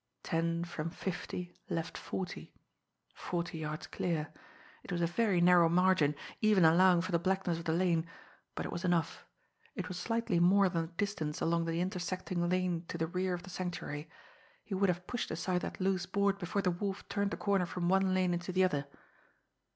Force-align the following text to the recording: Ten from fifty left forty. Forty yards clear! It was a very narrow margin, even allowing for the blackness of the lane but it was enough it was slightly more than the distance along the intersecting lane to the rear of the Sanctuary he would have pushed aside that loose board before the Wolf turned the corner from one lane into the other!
Ten 0.23 0.63
from 0.63 0.89
fifty 0.89 1.53
left 1.69 1.95
forty. 1.95 2.55
Forty 3.13 3.59
yards 3.59 3.85
clear! 3.85 4.33
It 4.81 4.91
was 4.91 4.99
a 5.01 5.05
very 5.05 5.39
narrow 5.41 5.69
margin, 5.69 6.15
even 6.41 6.65
allowing 6.65 7.01
for 7.01 7.11
the 7.11 7.19
blackness 7.19 7.59
of 7.59 7.65
the 7.65 7.71
lane 7.71 8.07
but 8.55 8.65
it 8.65 8.71
was 8.71 8.83
enough 8.83 9.27
it 9.75 9.87
was 9.89 9.99
slightly 9.99 10.39
more 10.39 10.69
than 10.69 10.87
the 10.87 10.91
distance 10.93 11.39
along 11.39 11.65
the 11.65 11.79
intersecting 11.81 12.49
lane 12.49 12.83
to 12.87 12.97
the 12.97 13.05
rear 13.05 13.35
of 13.35 13.43
the 13.43 13.51
Sanctuary 13.51 14.09
he 14.63 14.73
would 14.73 14.89
have 14.89 15.05
pushed 15.05 15.29
aside 15.29 15.61
that 15.61 15.79
loose 15.79 16.07
board 16.07 16.39
before 16.39 16.63
the 16.63 16.71
Wolf 16.71 17.07
turned 17.07 17.29
the 17.29 17.37
corner 17.37 17.67
from 17.67 17.87
one 17.87 18.11
lane 18.15 18.33
into 18.33 18.51
the 18.51 18.63
other! 18.63 18.87